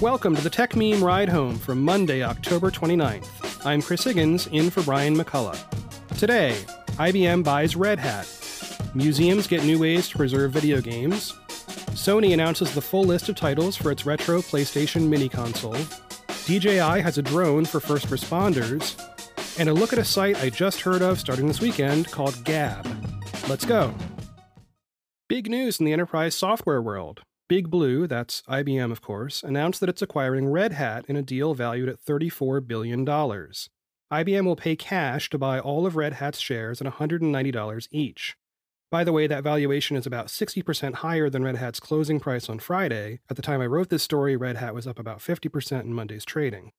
[0.00, 3.66] Welcome to the Techmeme Ride Home from Monday, October 29th.
[3.66, 5.62] I'm Chris Higgins, in for Brian McCullough.
[6.16, 6.56] Today,
[6.92, 8.26] IBM buys Red Hat.
[8.94, 11.32] Museums get new ways to preserve video games.
[11.92, 15.76] Sony announces the full list of titles for its retro PlayStation mini console.
[16.46, 18.98] DJI has a drone for first responders.
[19.58, 22.86] And a look at a site I just heard of starting this weekend called Gab.
[23.50, 23.94] Let's go.
[25.28, 27.20] Big news in the enterprise software world.
[27.50, 31.52] Big Blue, that's IBM of course, announced that it's acquiring Red Hat in a deal
[31.52, 33.04] valued at $34 billion.
[33.04, 38.36] IBM will pay cash to buy all of Red Hat's shares at $190 each.
[38.92, 42.60] By the way, that valuation is about 60% higher than Red Hat's closing price on
[42.60, 43.18] Friday.
[43.28, 46.24] At the time I wrote this story, Red Hat was up about 50% in Monday's
[46.24, 46.70] trading.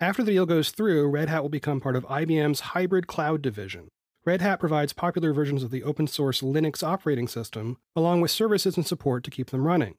[0.00, 3.90] After the deal goes through, Red Hat will become part of IBM's hybrid cloud division.
[4.26, 8.76] Red Hat provides popular versions of the open source Linux operating system, along with services
[8.76, 9.94] and support to keep them running.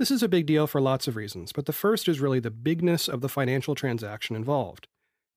[0.00, 2.50] This is a big deal for lots of reasons, but the first is really the
[2.50, 4.88] bigness of the financial transaction involved.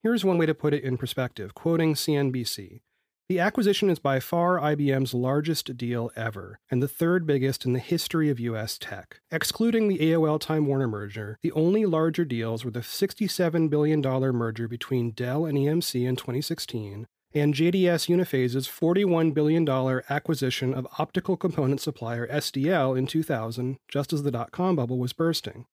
[0.01, 2.79] Here's one way to put it in perspective, quoting CNBC.
[3.27, 7.79] The acquisition is by far IBM's largest deal ever, and the third biggest in the
[7.79, 9.19] history of US tech.
[9.31, 14.69] Excluding the AOL Time Warner merger, the only larger deals were the $67 billion merger
[14.69, 19.67] between Dell and EMC in 2016 and JDS Uniphase's $41 billion
[20.09, 25.13] acquisition of optical component supplier SDL in 2000, just as the dot com bubble was
[25.13, 25.65] bursting.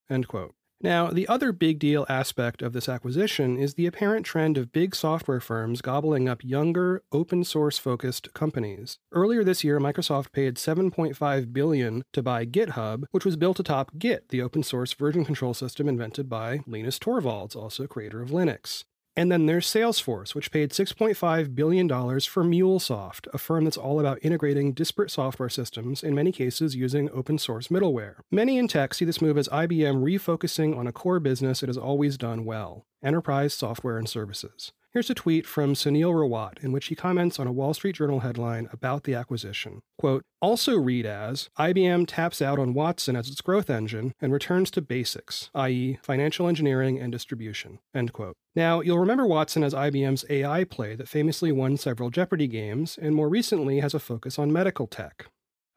[0.83, 4.95] Now, the other big deal aspect of this acquisition is the apparent trend of big
[4.95, 8.99] software firms gobbling up younger, open source focused companies.
[9.13, 14.31] Earlier this year, Microsoft paid 7.5 billion to buy GitHub, which was built atop Git,
[14.31, 18.85] the open source version control system invented by Linus Torvalds, also creator of Linux.
[19.21, 24.19] And then there's Salesforce, which paid $6.5 billion for MuleSoft, a firm that's all about
[24.23, 28.21] integrating disparate software systems, in many cases using open source middleware.
[28.31, 31.77] Many in tech see this move as IBM refocusing on a core business it has
[31.77, 34.73] always done well enterprise software and services.
[34.93, 38.21] Here's a tweet from Sunil Rawat in which he comments on a Wall Street Journal
[38.21, 39.83] headline about the acquisition.
[40.01, 44.69] Quote, also read as IBM taps out on Watson as its growth engine and returns
[44.73, 47.79] to basics, i.e., financial engineering and distribution.
[47.95, 48.35] End quote.
[48.57, 53.15] Now, you'll remember Watson as IBM's AI play that famously won several Jeopardy games and
[53.15, 55.27] more recently has a focus on medical tech.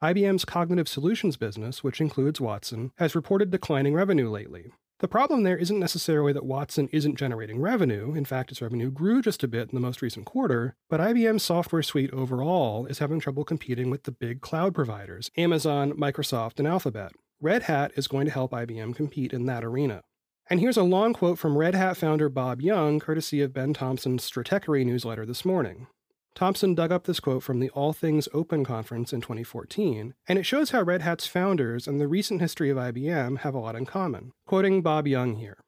[0.02, 4.72] IBM's cognitive solutions business, which includes Watson, has reported declining revenue lately.
[5.04, 8.14] The problem there isn't necessarily that Watson isn't generating revenue.
[8.14, 11.42] In fact, its revenue grew just a bit in the most recent quarter, but IBM's
[11.42, 16.66] software suite overall is having trouble competing with the big cloud providers Amazon, Microsoft, and
[16.66, 17.12] Alphabet.
[17.38, 20.04] Red Hat is going to help IBM compete in that arena.
[20.48, 24.26] And here's a long quote from Red Hat founder Bob Young, courtesy of Ben Thompson's
[24.26, 25.86] Stratechery newsletter this morning.
[26.34, 30.44] Thompson dug up this quote from the All Things Open conference in 2014, and it
[30.44, 33.86] shows how Red Hat's founders and the recent history of IBM have a lot in
[33.86, 34.32] common.
[34.44, 35.58] Quoting Bob Young here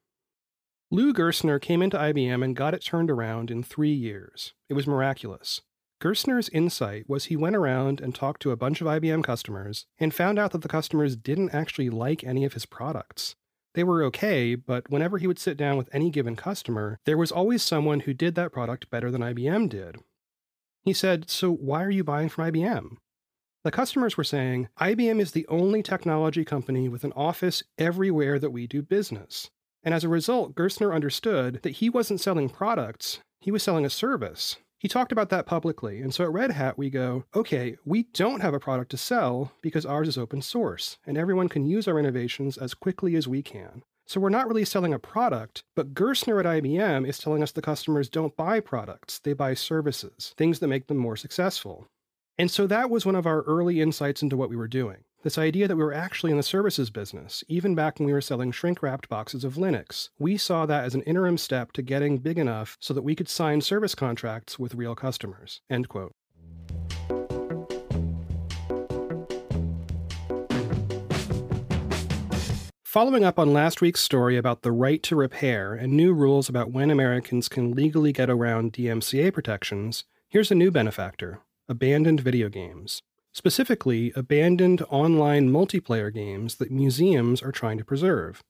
[0.91, 4.53] Lou Gerstner came into IBM and got it turned around in three years.
[4.67, 5.61] It was miraculous.
[6.01, 10.13] Gerstner's insight was he went around and talked to a bunch of IBM customers and
[10.13, 13.35] found out that the customers didn't actually like any of his products.
[13.73, 17.31] They were okay, but whenever he would sit down with any given customer, there was
[17.31, 19.97] always someone who did that product better than IBM did,
[20.87, 22.97] he said, So why are you buying from IBM?
[23.63, 28.51] The customers were saying, IBM is the only technology company with an office everywhere that
[28.51, 29.49] we do business.
[29.83, 33.89] And as a result, Gerstner understood that he wasn't selling products, he was selling a
[33.89, 34.57] service.
[34.79, 36.01] He talked about that publicly.
[36.01, 39.51] And so at Red Hat, we go, okay, we don't have a product to sell
[39.61, 43.41] because ours is open source, and everyone can use our innovations as quickly as we
[43.41, 43.81] can.
[44.07, 47.61] So we're not really selling a product, but Gerstner at IBM is telling us the
[47.61, 51.87] customers don't buy products, they buy services, things that make them more successful.
[52.37, 55.03] And so that was one of our early insights into what we were doing.
[55.23, 58.21] This idea that we were actually in the services business, even back when we were
[58.21, 60.07] selling shrink wrapped boxes of Linux.
[60.17, 63.27] We saw that as an interim step to getting big enough so that we could
[63.27, 65.59] sign service contracts with real customers.
[65.69, 66.13] End quote.
[72.97, 76.71] Following up on last week's story about the right to repair and new rules about
[76.71, 83.03] when Americans can legally get around DMCA protections, here's a new benefactor abandoned video games.
[83.31, 88.41] specifically abandoned online multiplayer games that museums are trying to preserve.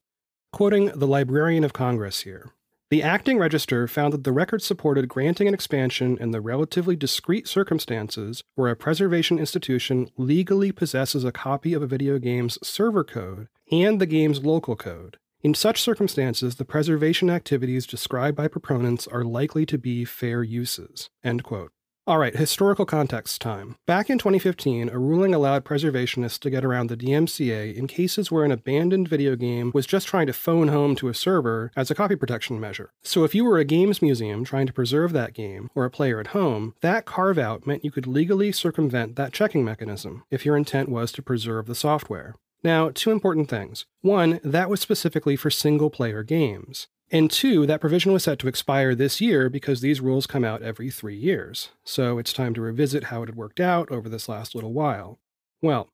[0.53, 2.53] Quoting the Librarian of Congress here
[2.89, 7.49] the acting register found that the record supported granting an expansion in the relatively discrete
[7.49, 13.49] circumstances where a preservation institution legally possesses a copy of a video game's server code
[13.71, 15.17] and the game's local code.
[15.41, 21.09] In such circumstances, the preservation activities described by proponents are likely to be fair uses.
[21.23, 21.71] End quote.
[22.07, 23.75] All right, historical context time.
[23.85, 28.45] Back in 2015, a ruling allowed preservationists to get around the DMCA in cases where
[28.45, 31.95] an abandoned video game was just trying to phone home to a server as a
[31.95, 32.91] copy protection measure.
[33.03, 36.21] So if you were a games museum trying to preserve that game, or a player
[36.21, 40.55] at home, that carve out meant you could legally circumvent that checking mechanism if your
[40.55, 42.35] intent was to preserve the software.
[42.63, 43.85] Now, two important things.
[44.01, 46.87] One, that was specifically for single player games.
[47.09, 50.61] And two, that provision was set to expire this year because these rules come out
[50.61, 51.69] every three years.
[51.85, 55.19] So it's time to revisit how it had worked out over this last little while.
[55.61, 55.89] Well,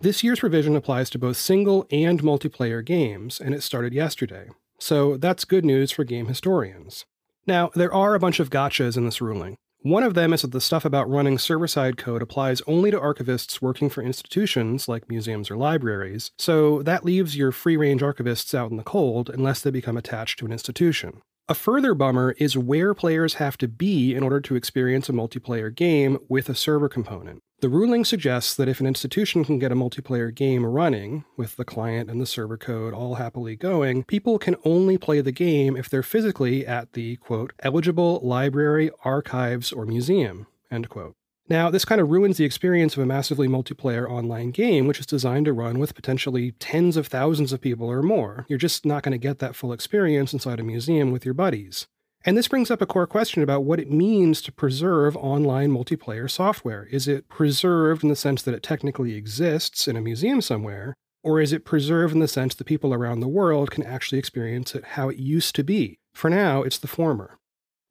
[0.00, 4.48] this year's provision applies to both single and multiplayer games, and it started yesterday.
[4.78, 7.06] So that's good news for game historians.
[7.46, 9.58] Now, there are a bunch of gotchas in this ruling.
[9.82, 13.00] One of them is that the stuff about running server side code applies only to
[13.00, 18.54] archivists working for institutions like museums or libraries, so that leaves your free range archivists
[18.54, 21.20] out in the cold unless they become attached to an institution.
[21.48, 25.74] A further bummer is where players have to be in order to experience a multiplayer
[25.74, 27.42] game with a server component.
[27.62, 31.64] The ruling suggests that if an institution can get a multiplayer game running, with the
[31.64, 35.88] client and the server code all happily going, people can only play the game if
[35.88, 41.14] they're physically at the, quote, eligible library, archives, or museum, end quote.
[41.48, 45.06] Now, this kind of ruins the experience of a massively multiplayer online game, which is
[45.06, 48.44] designed to run with potentially tens of thousands of people or more.
[48.48, 51.86] You're just not going to get that full experience inside a museum with your buddies.
[52.24, 56.30] And this brings up a core question about what it means to preserve online multiplayer
[56.30, 56.84] software.
[56.84, 60.94] Is it preserved in the sense that it technically exists in a museum somewhere?
[61.24, 64.74] Or is it preserved in the sense that people around the world can actually experience
[64.74, 65.98] it how it used to be?
[66.14, 67.38] For now, it's the former.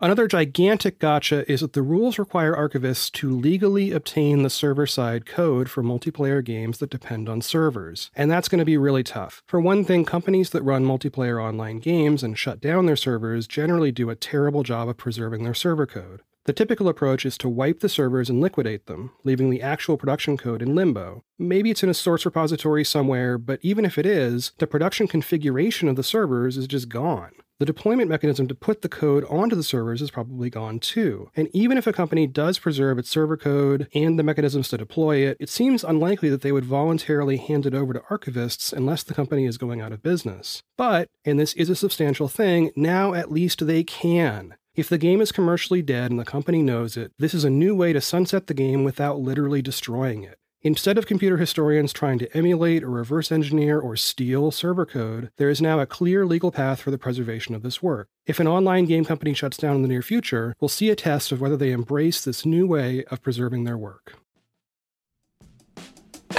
[0.03, 5.27] Another gigantic gotcha is that the rules require archivists to legally obtain the server side
[5.27, 8.09] code for multiplayer games that depend on servers.
[8.15, 9.44] And that's going to be really tough.
[9.45, 13.92] For one thing, companies that run multiplayer online games and shut down their servers generally
[13.92, 16.24] do a terrible job of preserving their server code.
[16.46, 20.38] The typical approach is to wipe the servers and liquidate them, leaving the actual production
[20.38, 21.24] code in limbo.
[21.38, 25.88] Maybe it's in a source repository somewhere, but even if it is, the production configuration
[25.88, 29.62] of the servers is just gone the deployment mechanism to put the code onto the
[29.62, 31.30] servers is probably gone too.
[31.36, 35.18] And even if a company does preserve its server code and the mechanisms to deploy
[35.18, 39.14] it, it seems unlikely that they would voluntarily hand it over to archivists unless the
[39.14, 40.64] company is going out of business.
[40.76, 44.56] But, and this is a substantial thing, now at least they can.
[44.73, 47.75] If the game is commercially dead and the company knows it, this is a new
[47.75, 50.38] way to sunset the game without literally destroying it.
[50.62, 55.50] Instead of computer historians trying to emulate or reverse engineer or steal server code, there
[55.50, 58.07] is now a clear legal path for the preservation of this work.
[58.25, 61.33] If an online game company shuts down in the near future, we'll see a test
[61.33, 64.13] of whether they embrace this new way of preserving their work.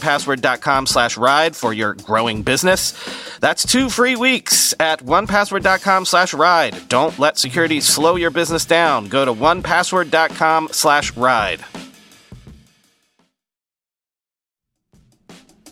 [0.00, 2.92] 1password.com slash ride for your growing business.
[3.38, 6.88] That's two free weeks at 1password.com slash ride.
[6.88, 9.08] Don't let security slow your business down.
[9.08, 11.60] Go to 1password.com slash ride.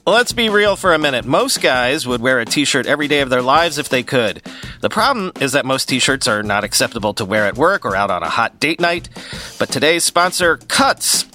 [0.08, 1.26] Let's be real for a minute.
[1.26, 4.40] Most guys would wear a t-shirt every day of their lives if they could.
[4.80, 8.10] The problem is that most t-shirts are not acceptable to wear at work or out
[8.10, 9.10] on a hot date night.
[9.58, 11.27] But today's sponsor, Cuts,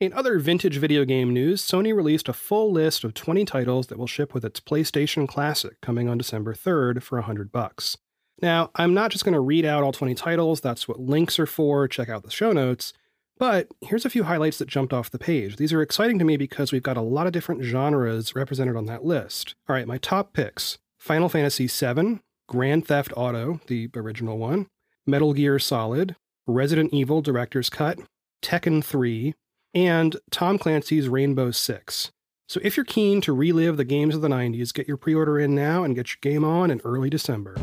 [0.00, 3.98] In other vintage video game news, Sony released a full list of 20 titles that
[3.98, 7.96] will ship with its PlayStation Classic coming on December 3rd for 100 bucks.
[8.40, 11.46] Now, I'm not just going to read out all 20 titles, that's what links are
[11.46, 12.92] for, check out the show notes,
[13.38, 15.56] but here's a few highlights that jumped off the page.
[15.56, 18.86] These are exciting to me because we've got a lot of different genres represented on
[18.86, 19.56] that list.
[19.68, 24.68] All right, my top picks Final Fantasy VII, Grand Theft Auto, the original one,
[25.08, 26.14] Metal Gear Solid,
[26.46, 27.98] Resident Evil Director's Cut,
[28.44, 29.34] Tekken 3,
[29.86, 32.10] and Tom Clancy's Rainbow Six.
[32.48, 35.38] So if you're keen to relive the games of the 90s, get your pre order
[35.38, 37.54] in now and get your game on in early December.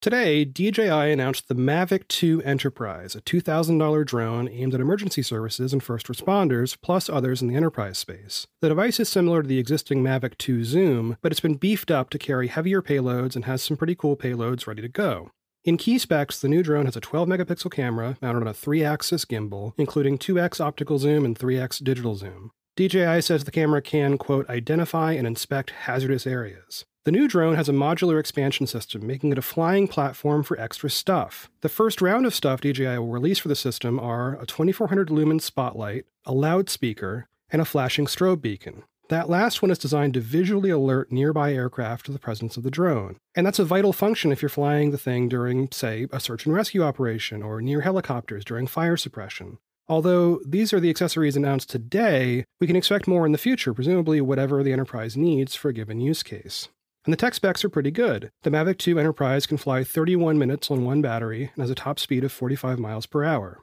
[0.00, 5.82] Today, DJI announced the Mavic 2 Enterprise, a $2,000 drone aimed at emergency services and
[5.82, 8.46] first responders, plus others in the enterprise space.
[8.62, 12.08] The device is similar to the existing Mavic 2 Zoom, but it's been beefed up
[12.10, 15.32] to carry heavier payloads and has some pretty cool payloads ready to go.
[15.62, 18.82] In key specs, the new drone has a 12 megapixel camera mounted on a 3
[18.82, 22.50] axis gimbal, including 2x optical zoom and 3x digital zoom.
[22.76, 26.86] DJI says the camera can, quote, identify and inspect hazardous areas.
[27.04, 30.88] The new drone has a modular expansion system, making it a flying platform for extra
[30.88, 31.50] stuff.
[31.60, 35.40] The first round of stuff DJI will release for the system are a 2400 lumen
[35.40, 38.84] spotlight, a loudspeaker, and a flashing strobe beacon.
[39.10, 42.70] That last one is designed to visually alert nearby aircraft to the presence of the
[42.70, 43.16] drone.
[43.34, 46.54] And that's a vital function if you're flying the thing during, say, a search and
[46.54, 49.58] rescue operation or near helicopters during fire suppression.
[49.88, 54.20] Although these are the accessories announced today, we can expect more in the future, presumably
[54.20, 56.68] whatever the enterprise needs for a given use case.
[57.04, 58.30] And the tech specs are pretty good.
[58.42, 61.98] The Mavic 2 Enterprise can fly 31 minutes on one battery and has a top
[61.98, 63.60] speed of 45 miles per hour.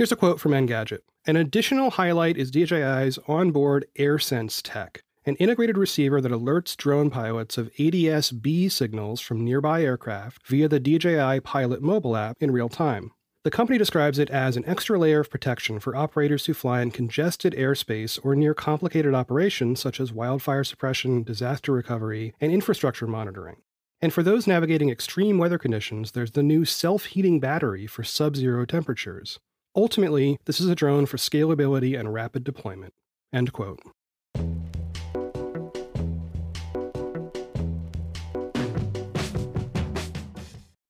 [0.00, 1.00] Here's a quote from Engadget.
[1.26, 7.58] An additional highlight is DJI's onboard AirSense tech, an integrated receiver that alerts drone pilots
[7.58, 13.10] of ADS-B signals from nearby aircraft via the DJI Pilot mobile app in real time.
[13.44, 16.92] The company describes it as an extra layer of protection for operators who fly in
[16.92, 23.56] congested airspace or near complicated operations such as wildfire suppression, disaster recovery, and infrastructure monitoring.
[24.00, 28.34] And for those navigating extreme weather conditions, there's the new self heating battery for sub
[28.34, 29.38] zero temperatures.
[29.76, 32.92] Ultimately, this is a drone for scalability and rapid deployment.
[33.32, 33.80] End quote.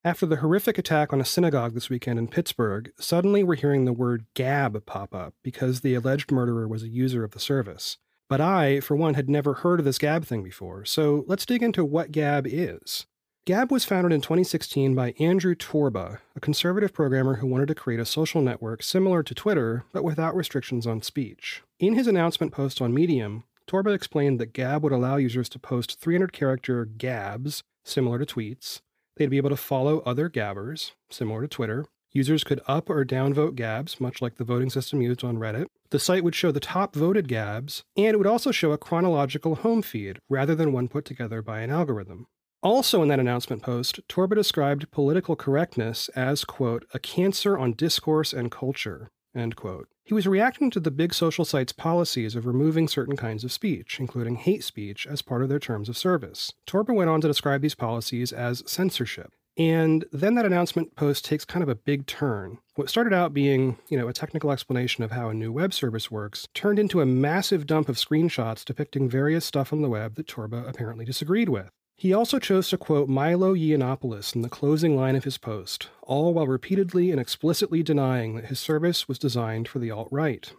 [0.03, 3.93] After the horrific attack on a synagogue this weekend in Pittsburgh, suddenly we're hearing the
[3.93, 7.99] word Gab pop up because the alleged murderer was a user of the service.
[8.31, 11.63] But I, for one, had never heard of this Gab thing before, so let's dig
[11.63, 13.07] into what Gab is.
[13.47, 17.99] Gab was founded in 2016 by Andrew Torba, a conservative programmer who wanted to create
[17.99, 21.63] a social network similar to Twitter, but without restrictions on speech.
[21.79, 25.99] In his announcement post on Medium, Torba explained that Gab would allow users to post
[26.01, 28.81] 300 character Gabs, similar to tweets,
[29.17, 31.85] They'd be able to follow other gabbers, similar to Twitter.
[32.13, 35.67] Users could up or downvote gabs, much like the voting system used on Reddit.
[35.91, 39.57] The site would show the top voted gabs, and it would also show a chronological
[39.57, 42.27] home feed rather than one put together by an algorithm.
[42.63, 48.35] Also, in that announcement post, Torba described political correctness as, quote, a cancer on discourse
[48.35, 49.89] and culture, end quote.
[50.05, 53.99] He was reacting to the big social sites' policies of removing certain kinds of speech,
[53.99, 56.53] including hate speech, as part of their terms of service.
[56.67, 59.33] Torba went on to describe these policies as censorship.
[59.57, 62.59] And then that announcement post takes kind of a big turn.
[62.75, 66.11] What started out being, you know, a technical explanation of how a new web service
[66.11, 70.27] works turned into a massive dump of screenshots depicting various stuff on the web that
[70.27, 71.71] Torba apparently disagreed with.
[72.01, 76.33] He also chose to quote Milo Yiannopoulos in the closing line of his post, all
[76.33, 80.51] while repeatedly and explicitly denying that his service was designed for the alt right.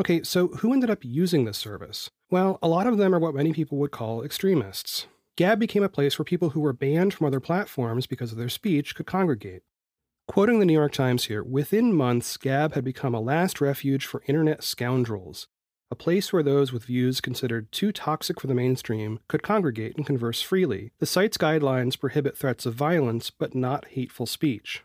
[0.00, 2.08] Okay, so who ended up using this service?
[2.30, 5.06] Well, a lot of them are what many people would call extremists.
[5.36, 8.48] Gab became a place where people who were banned from other platforms because of their
[8.48, 9.64] speech could congregate.
[10.28, 14.22] Quoting the New York Times here, within months, Gab had become a last refuge for
[14.26, 15.46] internet scoundrels,
[15.94, 20.04] a place where those with views considered too toxic for the mainstream could congregate and
[20.04, 20.90] converse freely.
[20.98, 24.82] The site's guidelines prohibit threats of violence, but not hateful speech.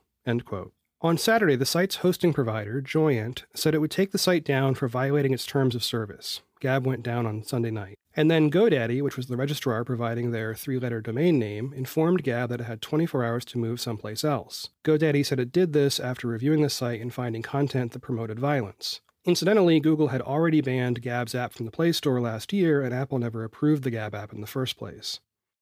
[1.01, 4.87] On Saturday, the site's hosting provider, Joyent, said it would take the site down for
[4.87, 6.41] violating its terms of service.
[6.59, 7.97] Gab went down on Sunday night.
[8.15, 12.49] And then GoDaddy, which was the registrar providing their three letter domain name, informed Gab
[12.49, 14.69] that it had 24 hours to move someplace else.
[14.83, 19.01] GoDaddy said it did this after reviewing the site and finding content that promoted violence.
[19.25, 23.19] Incidentally, Google had already banned Gab's app from the Play Store last year, and Apple
[23.19, 25.19] never approved the Gab app in the first place.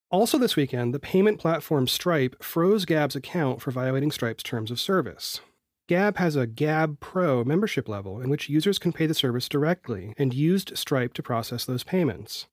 [0.10, 4.80] Also, this weekend, the payment platform Stripe froze Gab's account for violating Stripe's terms of
[4.80, 5.42] service.
[5.88, 10.14] Gab has a Gab Pro membership level in which users can pay the service directly
[10.18, 12.48] and used Stripe to process those payments.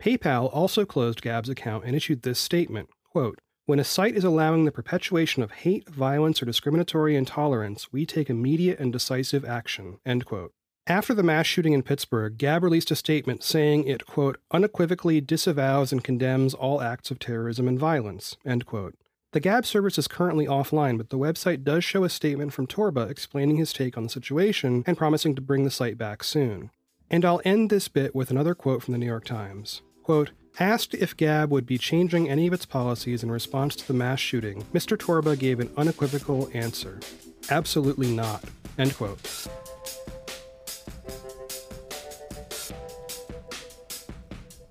[0.00, 4.64] PayPal also closed Gab's account and issued this statement quote, When a site is allowing
[4.64, 10.00] the perpetuation of hate, violence, or discriminatory intolerance, we take immediate and decisive action.
[10.04, 10.52] End quote.
[10.88, 15.92] After the mass shooting in Pittsburgh, Gab released a statement saying it, quote, unequivocally disavows
[15.92, 18.96] and condemns all acts of terrorism and violence, end quote.
[19.30, 23.08] The Gab service is currently offline, but the website does show a statement from Torba
[23.08, 26.72] explaining his take on the situation and promising to bring the site back soon.
[27.08, 29.82] And I'll end this bit with another quote from the New York Times.
[30.02, 33.94] Quote, Asked if Gab would be changing any of its policies in response to the
[33.94, 34.96] mass shooting, Mr.
[34.96, 37.00] Torba gave an unequivocal answer.
[37.50, 38.44] Absolutely not.
[38.76, 39.18] End quote.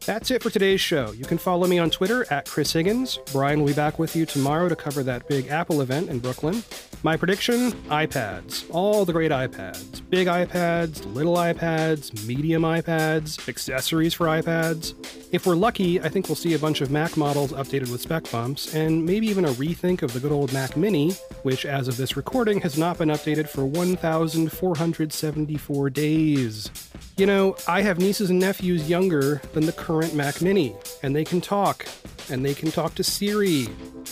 [0.09, 1.11] That's it for today's show.
[1.11, 3.19] You can follow me on Twitter at Chris Higgins.
[3.31, 6.63] Brian will be back with you tomorrow to cover that big Apple event in Brooklyn.
[7.03, 8.65] My prediction iPads.
[8.71, 10.01] All the great iPads.
[10.09, 14.95] Big iPads, little iPads, medium iPads, accessories for iPads.
[15.31, 18.31] If we're lucky, I think we'll see a bunch of Mac models updated with spec
[18.31, 21.11] bumps, and maybe even a rethink of the good old Mac Mini,
[21.43, 26.88] which, as of this recording, has not been updated for 1,474 days.
[27.19, 30.73] You know, I have nieces and nephews younger than the current Mac Mini,
[31.03, 31.85] and they can talk,
[32.29, 33.67] and they can talk to Siri.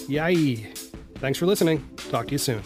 [0.09, 0.73] Yay.
[1.15, 1.87] Thanks for listening.
[2.09, 2.61] Talk to you soon.